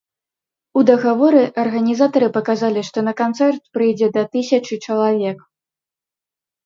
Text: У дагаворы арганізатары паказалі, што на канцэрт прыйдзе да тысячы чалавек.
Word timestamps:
У 0.79 0.81
дагаворы 0.89 1.43
арганізатары 1.63 2.27
паказалі, 2.37 2.81
што 2.89 2.97
на 3.09 3.13
канцэрт 3.21 3.61
прыйдзе 3.79 4.07
да 4.19 4.23
тысячы 4.37 4.73
чалавек. 4.89 5.37